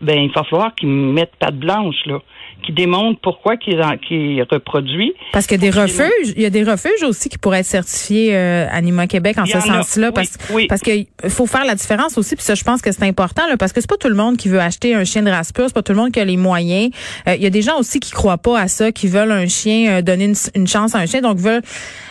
ben 0.01 0.19
il 0.19 0.31
va 0.33 0.45
falloir 0.45 0.75
qu'il 0.75 0.89
mette 0.89 1.31
patte 1.39 1.57
blanche 1.57 1.97
là, 2.07 2.19
qui 2.65 2.73
démontre 2.73 3.21
pourquoi 3.21 3.57
qu'il 3.57 3.81
en- 3.83 3.97
qu'il 3.97 4.43
reproduit. 4.51 5.13
Parce 5.33 5.47
qu'il 5.47 5.63
y 5.63 5.67
a 5.67 5.71
des 5.71 5.79
refuges, 5.79 6.33
il 6.37 6.43
y 6.43 6.47
a 6.47 6.51
des 6.51 6.65
refuges 6.65 7.03
aussi 7.03 7.29
qui 7.29 7.39
pourraient 7.39 7.61
être 7.61 7.67
certifiés 7.67 8.35
euh, 8.37 8.67
Anima 8.71 9.07
Québec 9.07 9.39
en 9.39 9.45
Il 9.45 9.53
ce 9.53 9.61
sens-là, 9.61 10.09
oui, 10.09 10.13
parce, 10.15 10.39
oui. 10.53 10.67
parce 10.67 10.81
qu'il 10.83 11.07
faut 11.29 11.47
faire 11.47 11.65
la 11.65 11.75
différence 11.75 12.19
aussi, 12.19 12.35
puis 12.37 12.45
ça, 12.45 12.55
je 12.55 12.65
pense 12.65 12.83
que 12.83 12.93
c'est 12.93 13.05
important, 13.05 13.47
là, 13.49 13.57
parce 13.57 13.73
que 13.73 13.81
c'est 13.81 13.89
pas 13.89 13.97
tout 13.97 14.09
le 14.09 14.15
monde 14.15 14.37
qui 14.37 14.49
veut 14.49 14.61
acheter 14.61 14.95
un 14.95 15.05
chien 15.05 15.23
de 15.23 15.31
race 15.31 15.53
pure, 15.53 15.65
c'est 15.67 15.75
pas 15.75 15.83
tout 15.83 15.93
le 15.93 15.99
monde 15.99 16.13
qui 16.13 16.21
a 16.21 16.25
les 16.25 16.37
moyens. 16.37 16.91
Euh, 17.29 17.35
il 17.37 17.43
y 17.43 17.47
a 17.47 17.51
des 17.51 17.63
gens 17.63 17.79
aussi 17.79 18.01
qui 18.01 18.11
croient 18.11 18.39
pas 18.39 18.59
à 18.61 18.69
ça, 18.69 18.93
qui 18.93 19.07
veulent 19.09 19.33
un 19.33 19.47
chien, 19.47 19.91
euh, 19.99 20.03
donner 20.03 20.25
une, 20.27 20.35
une 20.55 20.67
chance 20.67 20.95
à 20.95 20.99
un 20.99 21.07
chien, 21.07 21.21
donc 21.21 21.39
veulent 21.39 21.63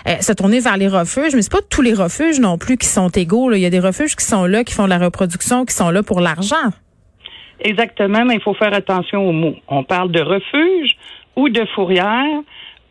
euh, 0.08 0.16
se 0.22 0.32
tourner 0.34 0.60
vers 0.60 0.78
les 0.78 0.88
refuges, 0.88 1.34
mais 1.36 1.42
c'est 1.42 1.52
pas 1.52 1.62
tous 1.70 1.82
les 1.82 1.94
refuges 1.94 2.40
non 2.40 2.58
plus 2.58 2.78
qui 2.78 2.88
sont 2.88 3.10
égaux. 3.10 3.50
là. 3.50 3.58
Il 3.58 3.62
y 3.62 3.66
a 3.66 3.70
des 3.70 3.80
refuges 3.80 4.16
qui 4.16 4.26
sont 4.26 4.46
là, 4.46 4.64
qui 4.64 4.74
font 4.74 4.86
de 4.86 4.90
la 4.90 5.00
reproduction, 5.00 5.66
qui 5.66 5.74
sont 5.76 5.90
là 5.90 6.04
pour 6.04 6.22
l'argent. 6.22 6.56
Exactement, 7.60 8.26
mais 8.26 8.36
il 8.36 8.42
faut 8.42 8.54
faire 8.54 8.74
attention 8.74 9.28
aux 9.28 9.32
mots. 9.32 9.56
On 9.68 9.84
parle 9.84 10.12
de 10.12 10.22
refuge 10.22 10.96
ou 11.36 11.50
de 11.50 11.66
fourrière 11.74 12.42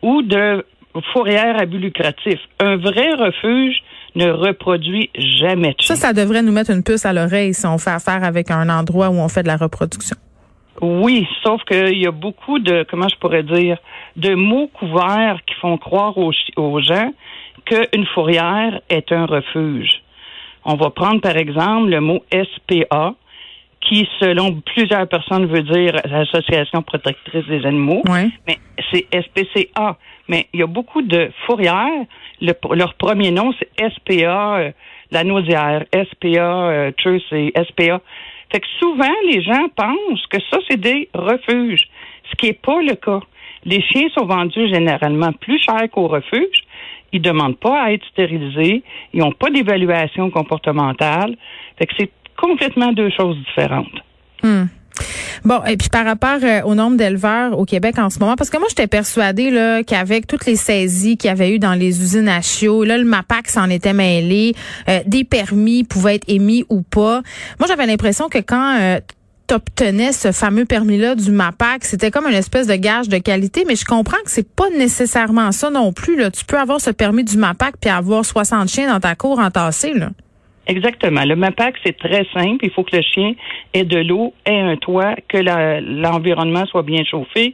ou 0.01 0.21
de 0.21 0.65
fourrière 1.13 1.59
à 1.59 1.65
but 1.65 1.79
lucratif. 1.79 2.39
Un 2.59 2.77
vrai 2.77 3.13
refuge 3.13 3.83
ne 4.15 4.29
reproduit 4.29 5.09
jamais 5.15 5.75
de 5.77 5.81
Ça, 5.81 5.95
ça 5.95 6.13
devrait 6.13 6.41
nous 6.41 6.51
mettre 6.51 6.71
une 6.71 6.83
puce 6.83 7.05
à 7.05 7.13
l'oreille 7.13 7.53
si 7.53 7.65
on 7.65 7.77
fait 7.77 7.91
affaire 7.91 8.23
avec 8.23 8.49
un 8.49 8.69
endroit 8.69 9.09
où 9.09 9.15
on 9.15 9.27
fait 9.27 9.43
de 9.43 9.47
la 9.47 9.57
reproduction. 9.57 10.15
Oui, 10.81 11.27
sauf 11.43 11.61
qu'il 11.63 11.97
y 11.97 12.07
a 12.07 12.11
beaucoup 12.11 12.59
de, 12.59 12.85
comment 12.89 13.07
je 13.07 13.15
pourrais 13.17 13.43
dire, 13.43 13.77
de 14.17 14.35
mots 14.35 14.69
couverts 14.73 15.39
qui 15.45 15.55
font 15.55 15.77
croire 15.77 16.17
aux 16.17 16.81
gens 16.81 17.11
qu'une 17.65 18.05
fourrière 18.13 18.81
est 18.89 19.11
un 19.11 19.25
refuge. 19.25 20.01
On 20.65 20.75
va 20.75 20.89
prendre 20.89 21.21
par 21.21 21.37
exemple 21.37 21.89
le 21.89 22.01
mot 22.01 22.23
SPA, 22.31 23.13
qui 23.85 24.07
selon 24.19 24.61
plusieurs 24.73 25.07
personnes 25.07 25.45
veut 25.45 25.61
dire 25.63 25.95
Association 26.11 26.81
protectrice 26.81 27.45
des 27.47 27.65
animaux, 27.65 28.01
Ouais. 28.07 28.29
mais 28.47 28.57
c'est 28.91 29.05
SPCA. 29.13 29.97
Mais 30.27 30.47
il 30.53 30.59
y 30.59 30.63
a 30.63 30.67
beaucoup 30.67 31.01
de 31.03 31.29
fourrières. 31.45 32.05
Le- 32.41 32.53
leur 32.75 32.95
premier 32.95 33.31
nom, 33.31 33.53
c'est 33.59 33.69
SPA, 33.93 34.57
euh, 34.57 34.71
la 35.11 35.23
nausière, 35.23 35.85
SPA, 35.93 36.27
euh, 36.69 36.91
Truss 36.97 37.23
et 37.31 37.53
SPA. 37.55 38.01
Fait 38.51 38.59
que 38.59 38.67
souvent, 38.79 39.13
les 39.31 39.41
gens 39.43 39.67
pensent 39.75 40.25
que 40.29 40.37
ça, 40.49 40.57
c'est 40.67 40.79
des 40.79 41.09
refuges, 41.13 41.87
ce 42.29 42.35
qui 42.37 42.47
n'est 42.47 42.53
pas 42.53 42.81
le 42.81 42.95
cas. 42.95 43.19
Les 43.65 43.81
chiens 43.81 44.07
sont 44.17 44.25
vendus 44.25 44.67
généralement 44.67 45.31
plus 45.33 45.59
cher 45.61 45.89
qu'au 45.91 46.07
refuge. 46.07 46.63
Ils 47.11 47.21
demandent 47.21 47.57
pas 47.57 47.83
à 47.83 47.91
être 47.93 48.05
stérilisés. 48.07 48.83
Ils 49.13 49.19
n'ont 49.21 49.31
pas 49.31 49.49
d'évaluation 49.49 50.29
comportementale. 50.31 51.35
Fait 51.77 51.85
que 51.85 51.93
c'est 51.97 52.11
complètement 52.37 52.91
deux 52.91 53.09
choses 53.09 53.37
différentes. 53.37 53.87
Hmm. 54.43 54.65
Bon, 55.43 55.61
et 55.65 55.77
puis 55.77 55.89
par 55.89 56.05
rapport 56.05 56.39
euh, 56.41 56.61
au 56.63 56.73
nombre 56.73 56.97
d'éleveurs 56.97 57.57
au 57.57 57.65
Québec 57.65 57.99
en 57.99 58.09
ce 58.09 58.17
moment, 58.19 58.35
parce 58.35 58.49
que 58.49 58.57
moi, 58.57 58.67
j'étais 58.69 58.87
persuadée 58.87 59.51
là, 59.51 59.83
qu'avec 59.83 60.25
toutes 60.25 60.45
les 60.45 60.55
saisies 60.55 61.17
qu'il 61.17 61.27
y 61.27 61.31
avait 61.31 61.53
eu 61.53 61.59
dans 61.59 61.73
les 61.73 62.01
usines 62.01 62.29
à 62.29 62.41
chiots, 62.41 62.83
là, 62.83 62.97
le 62.97 63.03
MAPAC 63.03 63.49
s'en 63.49 63.69
était 63.69 63.93
mêlé, 63.93 64.55
euh, 64.89 65.01
des 65.05 65.23
permis 65.23 65.83
pouvaient 65.83 66.15
être 66.15 66.27
émis 66.27 66.65
ou 66.69 66.81
pas. 66.81 67.21
Moi, 67.59 67.67
j'avais 67.67 67.85
l'impression 67.85 68.27
que 68.27 68.39
quand 68.39 68.79
euh, 68.79 68.99
t'obtenais 69.45 70.11
ce 70.11 70.31
fameux 70.31 70.65
permis-là 70.65 71.13
du 71.13 71.31
MAPAC, 71.31 71.85
c'était 71.85 72.09
comme 72.09 72.25
une 72.25 72.33
espèce 72.33 72.65
de 72.65 72.75
gage 72.75 73.09
de 73.09 73.17
qualité, 73.17 73.65
mais 73.67 73.75
je 73.75 73.85
comprends 73.85 74.17
que 74.25 74.31
c'est 74.31 74.49
pas 74.49 74.69
nécessairement 74.71 75.51
ça 75.51 75.69
non 75.69 75.93
plus. 75.93 76.17
Là. 76.17 76.31
Tu 76.31 76.45
peux 76.45 76.57
avoir 76.57 76.81
ce 76.81 76.89
permis 76.89 77.23
du 77.23 77.37
MAPAC 77.37 77.75
puis 77.79 77.91
avoir 77.91 78.25
60 78.25 78.67
chiens 78.69 78.91
dans 78.91 78.99
ta 78.99 79.15
cour 79.15 79.37
entassés, 79.39 79.93
là. 79.93 80.09
Exactement. 80.67 81.23
Le 81.25 81.35
MAPAC, 81.35 81.75
c'est 81.85 81.97
très 81.97 82.25
simple. 82.33 82.65
Il 82.65 82.71
faut 82.71 82.83
que 82.83 82.95
le 82.95 83.03
chien 83.03 83.33
ait 83.73 83.83
de 83.83 83.99
l'eau, 83.99 84.33
ait 84.45 84.59
un 84.59 84.77
toit, 84.77 85.15
que 85.27 85.37
l'environnement 85.37 86.65
soit 86.65 86.81
bien 86.81 87.03
chauffé, 87.03 87.53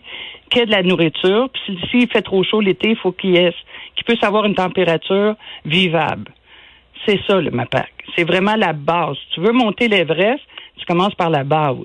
qu'il 0.50 0.62
ait 0.62 0.66
de 0.66 0.72
la 0.72 0.84
nourriture. 0.84 1.50
Puis 1.50 1.62
si- 1.82 1.88
s'il 1.90 2.08
fait 2.10 2.22
trop 2.22 2.44
chaud 2.44 2.62
l'été, 2.62 2.92
il 2.92 2.96
faut 2.96 3.12
qu'il 3.12 3.36
ait- 3.36 3.54
qu'il 3.96 4.06
puisse 4.06 4.24
avoir 4.24 4.46
une 4.46 4.56
température 4.56 5.36
vivable. 5.66 6.32
C'est 7.06 7.20
ça, 7.28 7.42
le 7.42 7.52
MAPAC. 7.52 7.92
C'est 8.16 8.24
vraiment 8.24 8.56
la 8.56 8.74
base. 8.74 9.18
Tu 9.34 9.42
veux 9.42 9.52
monter 9.52 9.88
l'Everest, 9.90 10.42
tu 10.78 10.86
commences 10.86 11.16
par 11.16 11.30
la 11.30 11.44
base. 11.44 11.76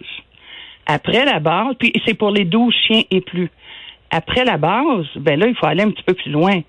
Après 0.87 1.25
la 1.25 1.40
base, 1.40 1.75
puis 1.78 1.92
c'est 2.06 2.14
pour 2.14 2.30
les 2.30 2.45
12 2.45 2.75
chiens 2.87 3.02
et 3.11 3.21
plus. 3.21 3.50
Après 4.11 4.45
la 4.45 4.56
base, 4.56 5.06
ben 5.16 5.40
là, 5.40 5.47
il 5.49 5.56
faut 5.56 5.66
aller 5.66 5.83
un 5.83 5.90
petit 5.90 6.02
peu 6.04 6.14
plus 6.14 6.30
loin. 6.30 6.61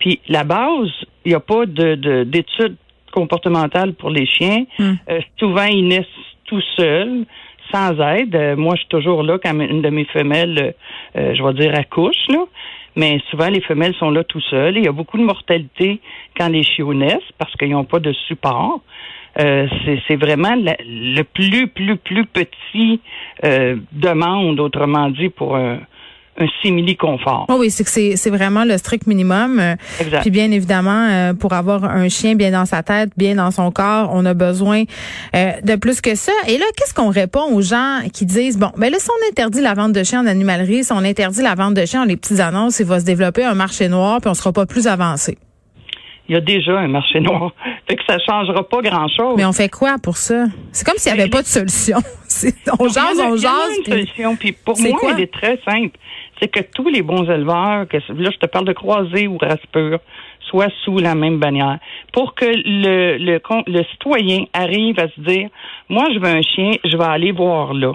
Puis 0.00 0.18
la 0.28 0.42
base, 0.42 0.90
il 1.24 1.28
n'y 1.28 1.34
a 1.34 1.40
pas 1.40 1.64
de- 1.66 2.24
d'études 2.24 2.76
comportementales 3.12 3.92
pour 3.94 4.10
les 4.10 4.26
chiens. 4.26 4.64
Euh, 5.08 5.20
souvent, 5.38 5.64
ils 5.66 5.86
naissent 5.86 6.06
tout 6.46 6.60
seuls, 6.76 7.24
sans 7.72 7.92
aide. 8.14 8.34
Euh, 8.34 8.56
moi, 8.56 8.74
je 8.74 8.80
suis 8.80 8.88
toujours 8.88 9.22
là 9.22 9.38
quand 9.42 9.58
une 9.60 9.82
de 9.82 9.88
mes 9.90 10.04
femelles, 10.06 10.74
euh, 11.16 11.34
je 11.34 11.42
vais 11.42 11.54
dire, 11.54 11.74
accouche, 11.78 12.26
là. 12.28 12.44
Mais 12.94 13.20
souvent, 13.30 13.48
les 13.48 13.62
femelles 13.62 13.94
sont 13.94 14.10
là 14.10 14.22
tout 14.24 14.40
seules. 14.50 14.76
Il 14.76 14.84
y 14.84 14.88
a 14.88 14.92
beaucoup 14.92 15.16
de 15.16 15.22
mortalité 15.24 16.00
quand 16.36 16.48
les 16.48 16.62
chiots 16.62 16.92
naissent 16.92 17.32
parce 17.38 17.52
qu'ils 17.56 17.70
n'ont 17.70 17.84
pas 17.84 18.00
de 18.00 18.12
support. 18.28 18.80
Euh, 19.40 19.66
c'est- 19.84 19.98
c'est 20.06 20.16
vraiment 20.16 20.54
la- 20.56 20.76
le 20.84 21.22
plus, 21.22 21.68
plus, 21.68 21.96
plus 21.96 22.26
petit 22.26 23.00
euh, 23.44 23.76
demande, 23.92 24.60
autrement 24.60 25.08
dit, 25.08 25.30
pour 25.30 25.56
un, 25.56 25.78
un 26.38 26.46
simili-confort. 26.62 27.46
Oh 27.50 27.56
oui, 27.58 27.70
c'est 27.70 27.84
que 27.84 27.90
c'est 27.90 28.16
c'est 28.16 28.30
vraiment 28.30 28.64
le 28.64 28.78
strict 28.78 29.06
minimum. 29.06 29.60
Exact. 30.00 30.22
Puis 30.22 30.30
bien 30.30 30.50
évidemment, 30.50 31.06
euh, 31.10 31.34
pour 31.34 31.52
avoir 31.52 31.84
un 31.84 32.08
chien 32.08 32.34
bien 32.36 32.50
dans 32.50 32.64
sa 32.64 32.82
tête, 32.82 33.10
bien 33.18 33.34
dans 33.34 33.50
son 33.50 33.70
corps, 33.70 34.10
on 34.14 34.24
a 34.24 34.32
besoin 34.32 34.84
euh, 35.36 35.52
de 35.62 35.76
plus 35.76 36.00
que 36.00 36.14
ça. 36.14 36.32
Et 36.48 36.56
là, 36.56 36.64
qu'est-ce 36.76 36.94
qu'on 36.94 37.10
répond 37.10 37.52
aux 37.52 37.60
gens 37.60 37.98
qui 38.12 38.24
disent 38.24 38.58
bon, 38.58 38.70
ben 38.78 38.90
là, 38.90 38.98
si 38.98 39.08
on 39.10 39.30
interdit 39.30 39.60
la 39.60 39.74
vente 39.74 39.92
de 39.92 40.02
chiens 40.02 40.22
en 40.22 40.26
animalerie, 40.26 40.84
si 40.84 40.92
on 40.92 40.98
interdit 41.04 41.42
la 41.42 41.54
vente 41.54 41.74
de 41.74 41.84
chiens 41.84 42.00
dans 42.00 42.08
les 42.08 42.16
petites 42.16 42.40
annonces, 42.40 42.80
il 42.80 42.86
va 42.86 42.98
se 43.00 43.04
développer 43.04 43.44
un 43.44 43.54
marché 43.54 43.88
noir, 43.88 44.20
puis 44.22 44.30
on 44.30 44.34
sera 44.34 44.52
pas 44.52 44.64
plus 44.64 44.86
avancé. 44.86 45.36
Il 46.28 46.34
y 46.34 46.38
a 46.38 46.40
déjà 46.40 46.78
un 46.78 46.88
marché 46.88 47.20
noir. 47.20 47.52
Fait 47.88 47.96
que 47.96 48.02
ça 48.08 48.16
changera 48.24 48.66
pas 48.66 48.80
grand-chose. 48.80 49.34
Mais 49.36 49.44
on 49.44 49.52
fait 49.52 49.68
quoi 49.68 49.96
pour 50.02 50.16
ça? 50.16 50.46
C'est 50.70 50.86
comme 50.86 50.96
s'il 50.96 51.12
n'y 51.12 51.20
avait 51.20 51.28
pas 51.28 51.42
de 51.42 51.46
solution. 51.46 51.98
On 52.78 52.88
jase, 52.88 53.20
en 53.20 53.32
on 53.32 53.36
il 53.36 53.42
y 53.42 53.46
en 53.46 53.50
a 53.50 53.58
jase. 53.68 53.76
une 53.76 53.82
puis- 53.82 53.92
solution, 53.92 54.36
puis 54.36 54.52
pour 54.52 54.80
moi, 54.80 54.98
quoi? 54.98 55.10
elle 55.14 55.20
est 55.24 55.32
très 55.32 55.60
simple. 55.68 55.98
C'est 56.42 56.48
que 56.48 56.60
tous 56.74 56.88
les 56.88 57.02
bons 57.02 57.22
éleveurs, 57.30 57.86
que 57.86 57.98
là, 57.98 58.30
je 58.32 58.38
te 58.38 58.46
parle 58.46 58.64
de 58.64 58.72
croisés 58.72 59.28
ou 59.28 59.38
race 59.38 59.64
pure, 59.70 60.00
soient 60.40 60.72
sous 60.84 60.98
la 60.98 61.14
même 61.14 61.38
bannière. 61.38 61.78
Pour 62.12 62.34
que 62.34 62.46
le, 62.46 63.16
le, 63.16 63.84
citoyen 63.92 64.46
arrive 64.52 64.98
à 64.98 65.06
se 65.06 65.20
dire, 65.20 65.48
moi, 65.88 66.06
je 66.12 66.18
veux 66.18 66.26
un 66.26 66.42
chien, 66.42 66.72
je 66.84 66.96
vais 66.96 67.04
aller 67.04 67.30
voir 67.30 67.74
là. 67.74 67.92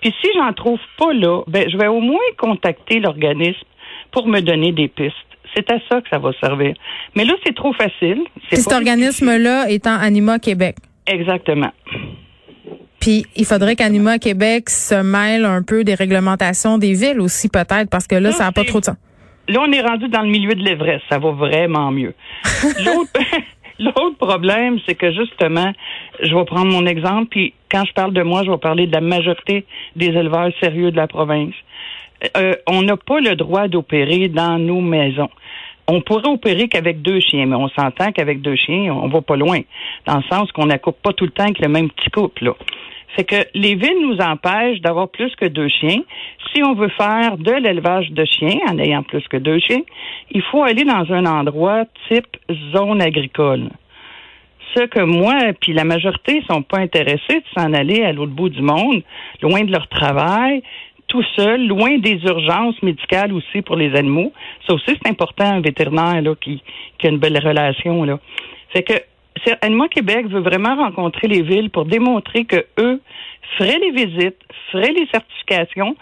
Puis 0.00 0.12
si 0.20 0.28
j'en 0.34 0.52
trouve 0.54 0.80
pas 0.98 1.12
là, 1.12 1.42
ben, 1.46 1.70
je 1.70 1.76
vais 1.76 1.86
au 1.86 2.00
moins 2.00 2.18
contacter 2.36 2.98
l'organisme 2.98 3.66
pour 4.10 4.26
me 4.26 4.40
donner 4.40 4.72
des 4.72 4.88
pistes. 4.88 5.14
C'est 5.54 5.70
à 5.70 5.78
ça 5.88 6.00
que 6.00 6.08
ça 6.08 6.18
va 6.18 6.32
servir. 6.40 6.74
Mais 7.14 7.24
là, 7.24 7.34
c'est 7.46 7.54
trop 7.54 7.72
facile. 7.72 8.24
Puis 8.48 8.56
cet 8.56 8.72
organisme-là 8.72 9.70
étant 9.70 9.96
Anima 9.96 10.40
Québec. 10.40 10.76
Exactement. 11.06 11.70
Puis 13.00 13.26
il 13.36 13.44
faudrait 13.44 13.76
qu'Anima 13.76 14.18
Québec 14.18 14.70
se 14.70 14.94
mêle 14.94 15.44
un 15.44 15.62
peu 15.62 15.84
des 15.84 15.94
réglementations 15.94 16.78
des 16.78 16.94
villes 16.94 17.20
aussi 17.20 17.48
peut-être 17.48 17.88
parce 17.90 18.06
que 18.06 18.16
là 18.16 18.32
ça 18.32 18.44
n'a 18.44 18.52
pas 18.52 18.64
trop 18.64 18.80
de 18.80 18.86
sens. 18.86 18.96
Là, 19.48 19.60
on 19.66 19.72
est 19.72 19.80
rendu 19.80 20.08
dans 20.08 20.20
le 20.20 20.28
milieu 20.28 20.54
de 20.54 20.62
l'Everest. 20.62 21.02
Ça 21.08 21.18
va 21.18 21.30
vraiment 21.30 21.90
mieux. 21.90 22.12
L'autre, 22.84 23.10
l'autre 23.78 24.16
problème, 24.18 24.78
c'est 24.86 24.94
que 24.94 25.10
justement, 25.10 25.72
je 26.20 26.34
vais 26.34 26.44
prendre 26.44 26.70
mon 26.70 26.84
exemple, 26.86 27.28
puis 27.30 27.54
quand 27.70 27.84
je 27.86 27.92
parle 27.94 28.12
de 28.12 28.22
moi, 28.22 28.42
je 28.44 28.50
vais 28.50 28.58
parler 28.58 28.86
de 28.86 28.92
la 28.92 29.00
majorité 29.00 29.64
des 29.96 30.08
éleveurs 30.08 30.50
sérieux 30.62 30.90
de 30.90 30.96
la 30.96 31.06
province. 31.06 31.54
Euh, 32.36 32.54
on 32.66 32.82
n'a 32.82 32.96
pas 32.96 33.20
le 33.20 33.36
droit 33.36 33.68
d'opérer 33.68 34.28
dans 34.28 34.58
nos 34.58 34.80
maisons. 34.80 35.30
On 35.86 36.02
pourrait 36.02 36.28
opérer 36.28 36.68
qu'avec 36.68 37.00
deux 37.00 37.20
chiens, 37.20 37.46
mais 37.46 37.56
on 37.56 37.68
s'entend 37.68 38.12
qu'avec 38.12 38.42
deux 38.42 38.56
chiens, 38.56 38.92
on 38.92 39.08
va 39.08 39.22
pas 39.22 39.36
loin. 39.36 39.60
Dans 40.04 40.16
le 40.16 40.22
sens 40.24 40.52
qu'on 40.52 40.66
n'accoupe 40.66 41.00
pas 41.00 41.14
tout 41.14 41.24
le 41.24 41.30
temps 41.30 41.44
avec 41.44 41.60
le 41.60 41.68
même 41.68 41.88
petit 41.90 42.10
couple, 42.10 42.44
là. 42.46 42.52
C'est 43.16 43.24
que 43.24 43.46
les 43.54 43.74
villes 43.74 44.00
nous 44.02 44.18
empêchent 44.18 44.80
d'avoir 44.80 45.08
plus 45.08 45.34
que 45.36 45.46
deux 45.46 45.68
chiens. 45.68 46.02
Si 46.52 46.62
on 46.62 46.74
veut 46.74 46.90
faire 46.90 47.36
de 47.38 47.52
l'élevage 47.52 48.10
de 48.10 48.24
chiens 48.24 48.58
en 48.68 48.78
ayant 48.78 49.02
plus 49.02 49.26
que 49.28 49.36
deux 49.36 49.58
chiens, 49.58 49.82
il 50.30 50.42
faut 50.42 50.62
aller 50.62 50.84
dans 50.84 51.10
un 51.12 51.26
endroit 51.26 51.84
type 52.08 52.36
zone 52.72 53.02
agricole. 53.02 53.70
Ce 54.74 54.84
que 54.84 55.00
moi, 55.00 55.34
puis 55.60 55.72
la 55.72 55.84
majorité 55.84 56.42
sont 56.48 56.62
pas 56.62 56.78
intéressés 56.78 57.40
de 57.40 57.44
s'en 57.56 57.72
aller 57.72 58.02
à 58.02 58.12
l'autre 58.12 58.32
bout 58.32 58.50
du 58.50 58.62
monde, 58.62 59.02
loin 59.40 59.64
de 59.64 59.72
leur 59.72 59.88
travail, 59.88 60.62
tout 61.08 61.24
seul, 61.34 61.66
loin 61.66 61.98
des 61.98 62.20
urgences 62.24 62.80
médicales 62.82 63.32
aussi 63.32 63.62
pour 63.62 63.76
les 63.76 63.96
animaux. 63.96 64.32
Ça 64.66 64.74
aussi, 64.74 64.90
c'est 65.02 65.08
important, 65.08 65.44
un 65.44 65.60
vétérinaire 65.60 66.20
là, 66.20 66.34
qui, 66.38 66.62
qui 66.98 67.06
a 67.06 67.10
une 67.10 67.18
belle 67.18 67.38
relation. 67.38 68.04
Là. 68.04 68.18
Fait 68.70 68.82
que 68.82 68.92
Animaux 69.62 69.88
Québec 69.88 70.26
veut 70.28 70.40
vraiment 70.40 70.76
rencontrer 70.76 71.28
les 71.28 71.42
villes 71.42 71.70
pour 71.70 71.84
démontrer 71.84 72.44
que 72.44 72.64
eux 72.78 73.00
feraient 73.56 73.78
les 73.78 73.90
visites, 73.92 74.36
feraient 74.72 74.92
les 74.92 75.06
certifications, 75.10 75.96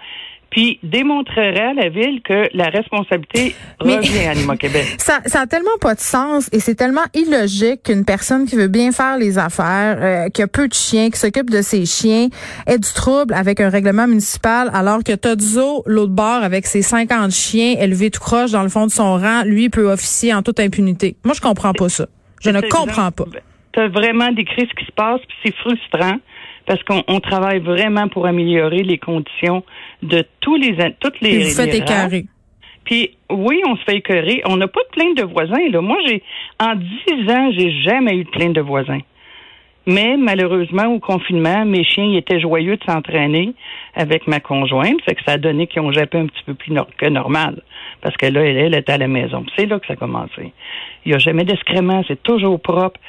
puis 0.51 0.79
démontreraient 0.83 1.71
à 1.71 1.75
la 1.75 1.89
ville 1.89 2.23
que 2.23 2.49
la 2.55 2.67
responsabilité 2.69 3.55
Mais- 3.85 3.97
revient 3.97 4.27
à 4.27 4.31
Animaux 4.31 4.55
Québec. 4.57 4.87
Ça, 4.99 5.21
ça 5.27 5.41
a 5.41 5.47
tellement 5.47 5.77
pas 5.81 5.95
de 5.95 6.01
sens 6.01 6.49
et 6.53 6.61
c'est 6.61 6.75
tellement 6.75 7.05
illogique 7.15 7.83
qu'une 7.85 8.05
personne 8.05 8.47
qui 8.47 8.57
veut 8.57 8.69
bien 8.69 8.93
faire 8.93 9.19
les 9.19 9.39
affaires, 9.39 9.99
euh, 10.01 10.29
qui 10.29 10.43
a 10.43 10.47
peu 10.47 10.69
de 10.69 10.75
chiens, 10.75 11.11
qui 11.11 11.19
s'occupe 11.19 11.51
de 11.51 11.63
ses 11.63 11.85
chiens, 11.85 12.29
ait 12.67 12.79
du 12.79 12.93
trouble 12.93 13.35
avec 13.35 13.61
un 13.61 13.69
règlement 13.69 14.07
municipal 14.07 14.71
alors 14.73 15.05
que 15.05 15.15
Todzo, 15.15 15.83
l'autre 15.87 16.13
bord, 16.13 16.43
avec 16.43 16.67
ses 16.67 16.83
50 16.83 17.31
chiens 17.31 17.75
élevés 17.79 18.11
tout 18.11 18.21
croche 18.21 18.53
dans 18.53 18.63
le 18.63 18.69
fond 18.69 18.87
de 18.87 18.93
son 18.93 19.17
rang, 19.19 19.43
lui 19.45 19.69
peut 19.69 19.91
officier 19.91 20.33
en 20.33 20.43
toute 20.43 20.61
impunité. 20.61 21.17
Moi, 21.25 21.35
je 21.35 21.41
comprends 21.41 21.73
pas 21.73 21.89
ça. 21.89 22.07
Je 22.43 22.51
ne 22.51 22.61
comprends 22.63 23.11
pas. 23.11 23.25
Tu 23.73 23.81
as 23.81 23.89
vraiment 23.89 24.33
décrit 24.33 24.69
ce 24.69 24.75
qui 24.75 24.87
se 24.87 24.93
passe, 24.93 25.21
puis 25.29 25.37
c'est 25.45 25.55
frustrant 25.57 26.19
parce 26.67 26.83
qu'on 26.83 27.03
on 27.07 27.21
travaille 27.21 27.61
vraiment 27.61 28.09
pour 28.09 28.27
améliorer 28.27 28.83
les 28.83 28.99
conditions 28.99 29.65
de 30.03 30.25
tous 30.41 30.57
les 30.57 30.77
toutes 31.01 31.21
les 31.21 31.31
Puis 31.31 31.43
vous 31.45 31.55
faites 31.55 31.75
écœurer. 31.75 32.27
Puis 32.85 33.17
oui, 33.31 33.61
on 33.67 33.77
se 33.77 33.83
fait 33.85 33.97
écœurer. 33.97 34.43
On 34.45 34.57
n'a 34.57 34.69
pas 34.69 34.81
de 34.81 34.89
plainte 34.89 35.17
de 35.17 35.25
voisins. 35.25 35.69
Là. 35.71 35.81
Moi, 35.81 35.97
j'ai 36.07 36.23
en 36.61 36.75
dix 36.75 37.31
ans, 37.31 37.51
j'ai 37.53 37.71
jamais 37.83 38.17
eu 38.17 38.25
de 38.25 38.31
plainte 38.31 38.53
de 38.53 38.61
voisins. 38.61 39.01
Mais 39.87 40.17
malheureusement, 40.17 40.87
au 40.87 40.99
confinement, 40.99 41.65
mes 41.65 41.85
chiens 41.85 42.05
ils 42.05 42.17
étaient 42.17 42.41
joyeux 42.41 42.77
de 42.77 42.85
s'entraîner 42.85 43.55
avec 43.95 44.27
ma 44.27 44.41
conjointe. 44.41 45.01
Fait 45.05 45.15
que 45.15 45.23
ça 45.25 45.33
a 45.33 45.39
donné 45.39 45.69
qu'ils 45.69 45.83
ont 45.83 45.93
jappé 45.93 46.19
un 46.19 46.27
petit 46.27 46.43
peu 46.45 46.55
plus 46.55 46.75
que 46.99 47.07
normal. 47.07 47.63
Parce 48.03 48.17
que 48.17 48.27
là, 48.27 48.45
elle, 48.45 48.57
elle 48.57 48.75
était 48.75 48.93
à 48.93 48.99
la 48.99 49.09
maison. 49.09 49.45
C'est 49.57 49.67
là 49.67 49.79
que 49.79 49.87
ça 49.87 49.95
a 49.95 49.97
commencé. 49.97 50.53
Il 51.05 51.11
n'y 51.11 51.15
a 51.15 51.19
jamais 51.19 51.45
d'excréments, 51.45 52.03
c'est 52.07 52.23
toujours 52.23 52.61
propre. 52.61 53.01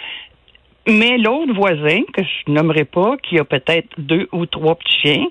Mais 0.88 1.18
l'autre 1.18 1.54
voisin, 1.54 2.02
que 2.14 2.24
je 2.24 2.52
nommerai 2.52 2.86
pas, 2.86 3.18
qui 3.18 3.38
a 3.40 3.44
peut-être 3.44 3.90
deux 3.98 4.28
ou 4.32 4.46
trois 4.46 4.76
petits 4.76 5.00
chiens, 5.02 5.26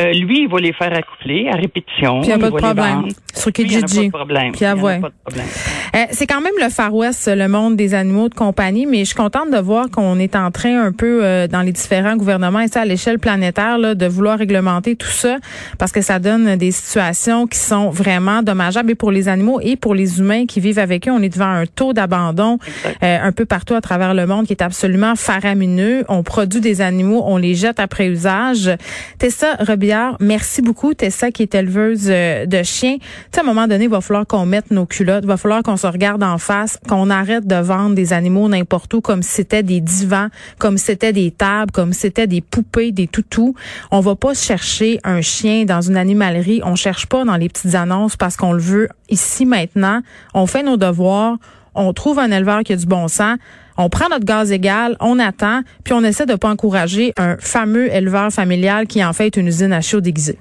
euh, 0.00 0.12
lui, 0.12 0.42
il 0.42 0.48
va 0.48 0.58
les 0.58 0.72
faire 0.72 0.92
accoupler 0.92 1.48
à 1.48 1.56
répétition. 1.56 2.20
Puis 2.20 2.30
il 2.30 2.36
n'y 2.36 2.44
a 2.44 2.50
pas 2.50 2.50
de 2.50 2.56
problème. 2.56 3.08
Sur 3.46 3.52
Kijiji. 3.52 4.10
Puis 4.10 4.60
Il 4.60 4.62
y 4.62 4.66
en 4.66 4.70
a 4.70 4.72
avouez. 4.72 4.98
pas 5.00 5.08
de 5.08 5.14
problème. 5.24 5.46
Euh, 5.94 5.98
c'est 6.10 6.26
quand 6.26 6.40
même 6.40 6.52
le 6.60 6.68
Far 6.68 6.94
West, 6.94 7.30
le 7.32 7.48
monde 7.48 7.76
des 7.76 7.94
animaux 7.94 8.28
de 8.28 8.34
compagnie, 8.34 8.86
mais 8.86 9.00
je 9.00 9.04
suis 9.06 9.14
contente 9.14 9.50
de 9.50 9.58
voir 9.58 9.90
qu'on 9.90 10.18
est 10.18 10.34
en 10.36 10.50
train 10.50 10.82
un 10.82 10.92
peu 10.92 11.24
euh, 11.24 11.46
dans 11.46 11.62
les 11.62 11.72
différents 11.72 12.16
gouvernements 12.16 12.60
et 12.60 12.68
ça 12.68 12.82
à 12.82 12.84
l'échelle 12.84 13.18
planétaire 13.18 13.78
là, 13.78 13.94
de 13.94 14.06
vouloir 14.06 14.38
réglementer 14.38 14.96
tout 14.96 15.06
ça 15.08 15.36
parce 15.78 15.92
que 15.92 16.00
ça 16.00 16.18
donne 16.18 16.56
des 16.56 16.70
situations 16.70 17.46
qui 17.46 17.58
sont 17.58 17.90
vraiment 17.90 18.42
dommageables 18.42 18.90
et 18.90 18.94
pour 18.94 19.10
les 19.10 19.28
animaux 19.28 19.60
et 19.62 19.76
pour 19.76 19.94
les 19.94 20.18
humains 20.18 20.46
qui 20.46 20.60
vivent 20.60 20.78
avec 20.78 21.08
eux. 21.08 21.12
On 21.12 21.22
est 21.22 21.28
devant 21.28 21.46
un 21.46 21.66
taux 21.66 21.92
d'abandon 21.92 22.58
euh, 23.02 23.18
un 23.22 23.32
peu 23.32 23.44
partout 23.46 23.74
à 23.74 23.80
travers 23.80 24.14
le 24.14 24.26
monde 24.26 24.46
qui 24.46 24.52
est 24.52 24.62
absolument 24.62 25.14
faramineux. 25.16 26.04
On 26.08 26.22
produit 26.22 26.60
des 26.60 26.80
animaux, 26.80 27.22
on 27.26 27.36
les 27.36 27.54
jette 27.54 27.80
après 27.80 28.08
usage. 28.08 28.70
Tessa 29.18 29.54
Robillard, 29.60 30.16
merci 30.20 30.62
beaucoup. 30.62 30.94
Tessa 30.94 31.30
qui 31.30 31.42
est 31.42 31.54
éleveuse 31.54 32.08
euh, 32.08 32.46
de 32.46 32.62
chiens. 32.62 32.96
À 33.36 33.40
un 33.40 33.42
moment 33.42 33.66
donné, 33.66 33.84
il 33.84 33.90
va 33.90 34.00
falloir 34.00 34.26
qu'on 34.26 34.46
mette 34.46 34.70
nos 34.70 34.86
culottes, 34.86 35.24
il 35.24 35.28
va 35.28 35.36
falloir 35.36 35.62
qu'on 35.62 35.76
se 35.76 35.86
regarde 35.86 36.22
en 36.22 36.38
face, 36.38 36.78
qu'on 36.88 37.10
arrête 37.10 37.46
de 37.46 37.56
vendre 37.56 37.94
des 37.94 38.14
animaux 38.14 38.48
n'importe 38.48 38.94
où 38.94 39.02
comme 39.02 39.22
si 39.22 39.28
c'était 39.28 39.62
des 39.62 39.82
divans, 39.82 40.28
comme 40.58 40.78
si 40.78 40.86
c'était 40.86 41.12
des 41.12 41.30
tables, 41.30 41.70
comme 41.70 41.92
si 41.92 42.00
c'était 42.00 42.26
des 42.26 42.40
poupées, 42.40 42.92
des 42.92 43.06
toutous. 43.06 43.54
On 43.90 44.00
va 44.00 44.16
pas 44.16 44.32
chercher 44.32 45.00
un 45.04 45.20
chien 45.20 45.66
dans 45.66 45.82
une 45.82 45.98
animalerie. 45.98 46.62
On 46.64 46.76
cherche 46.76 47.04
pas 47.06 47.24
dans 47.24 47.36
les 47.36 47.50
petites 47.50 47.74
annonces 47.74 48.16
parce 48.16 48.38
qu'on 48.38 48.54
le 48.54 48.62
veut 48.62 48.88
ici 49.10 49.44
maintenant. 49.44 50.00
On 50.32 50.46
fait 50.46 50.62
nos 50.62 50.78
devoirs. 50.78 51.36
On 51.74 51.92
trouve 51.92 52.18
un 52.18 52.30
éleveur 52.30 52.62
qui 52.62 52.72
a 52.72 52.76
du 52.76 52.86
bon 52.86 53.06
sens. 53.06 53.36
On 53.76 53.90
prend 53.90 54.08
notre 54.08 54.24
gaz 54.24 54.50
égal, 54.50 54.96
on 55.00 55.18
attend, 55.18 55.60
puis 55.84 55.92
on 55.92 56.02
essaie 56.02 56.24
de 56.24 56.36
pas 56.36 56.48
encourager 56.48 57.12
un 57.18 57.36
fameux 57.38 57.94
éleveur 57.94 58.32
familial 58.32 58.86
qui 58.86 59.04
en 59.04 59.12
fait 59.12 59.36
une 59.36 59.48
usine 59.48 59.74
à 59.74 59.82
chaud 59.82 60.00
déguisée. 60.00 60.38